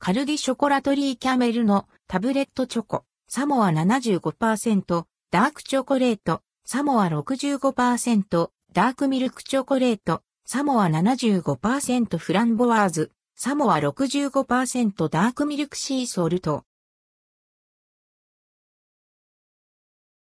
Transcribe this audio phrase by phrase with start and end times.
[0.00, 16.64] カルディショコラトリーキャメルのタブレットチョコ、サモア75%、ダークチョコレート、サモア65%、ダークミルクチョコレート、サモア75%フランボワーズ、サモア65%ダークミルクシーソルト。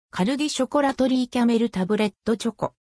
[0.09, 2.73] カルディショコラトリーキャメルタブレットチョコ。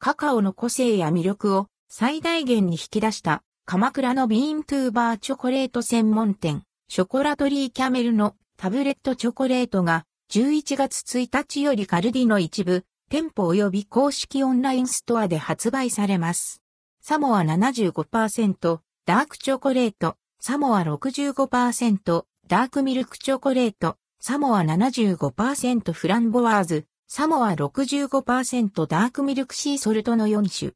[0.00, 16.60] カカオの個性や魅力を最大限に引き出した鎌倉のビーントゥーバーチョコレート専門店、ショコラトリーキャメルのタブレットチョコレートが11月1日よりカルディの一部、店舗及び公式オンラインストアで発売されます。
[17.00, 30.72] サモア75%、ダークチョコレート、サモア65%、ダークミルクチョコレート、サモア75%フランボワーズ、サモア65%ダークミルクシーソルトの4種。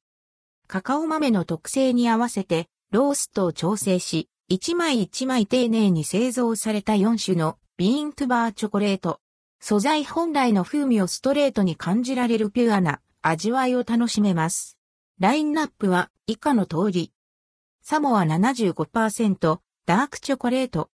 [0.67, 9.21] カカオ豆の特性に合わせて、ローストを調整し、一枚一枚丁寧に製造された4種のビーントゥバーチョコレート。
[9.61, 14.79] 素材本来の風味をストレートに感じられるピュアな味わいを楽しめます。
[15.21, 17.13] ラインナップは以下の通り。
[17.83, 20.89] サモア75%、ダークチョコレート。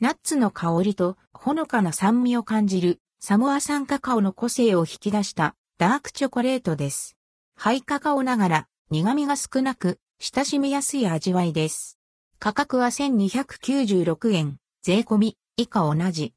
[0.00, 7.16] ナッツの香りとほのかな酸味を感じるサモア産カカオの個性を引き出したダークチョコレートです。
[7.54, 11.98] ハイカカオながら苦味が少なく親しみやすい味わいです。
[12.38, 16.34] 価格は1296円、税込み以下同じ。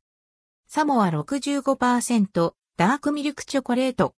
[0.69, 4.15] サモア65%、ダークミルクチョコレート。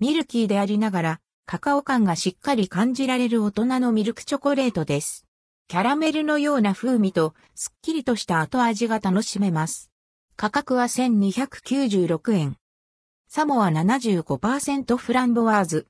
[0.00, 5.24] ミルキーでありながら、カカオ感がしっかり感じられる大人のミルクチョコレートです。
[5.66, 9.90] キャラメルのような風味と、すっきりとした後味が楽しめます。
[10.36, 12.56] 価格は1296円。
[13.28, 15.86] サモア75%フランボワーズ。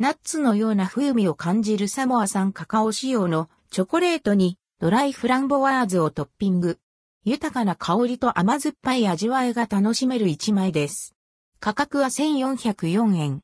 [0.00, 6.78] ナッツのような風味を感じるサモア産カカオ仕様のチョコレートにドライフランボワーズをトッピング。
[7.22, 11.14] 豊かな香りと甘酸っぱい味わいが楽しめる一枚です。
[11.60, 13.42] 価格は1404円。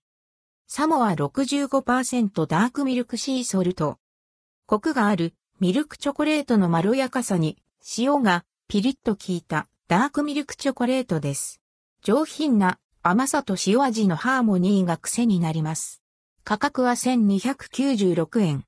[0.66, 3.98] サモア65%ダークミルクシーソルト。
[4.64, 7.58] コクがあるミルクチョコレートのまろやかさに
[7.98, 11.60] 塩がピリッと効いたダークミルクチョコレートです。
[12.02, 16.00] 上品な甘さと塩味のハーモニーが癖になります。
[16.48, 18.64] 価格は1296円。